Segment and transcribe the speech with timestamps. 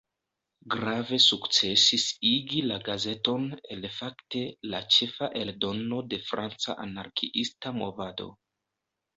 [0.75, 4.41] Grave sukcesis igi la gazeton el fakte
[4.73, 8.31] la "ĉefa" eldono de franca anarkiista movado.